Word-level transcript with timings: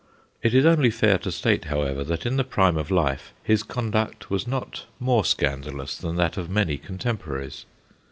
It 0.41 0.55
is 0.55 0.65
only 0.65 0.89
fair 0.89 1.19
to 1.19 1.31
state, 1.31 1.65
however, 1.65 2.03
that 2.03 2.25
in 2.25 2.35
the 2.37 2.43
prime 2.43 2.75
of 2.75 2.89
life 2.89 3.33
his 3.43 3.61
conduct 3.61 4.31
was 4.31 4.47
not 4.47 4.87
more 4.99 5.23
scandalous 5.23 5.95
than 5.95 6.15
that 6.15 6.37
of 6.37 6.49
many 6.49 6.79
contem 6.79 7.19
poraries. 7.19 7.65